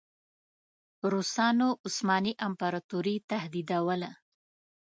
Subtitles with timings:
[1.11, 4.11] روسانو عثماني امپراطوري تهدیدوله.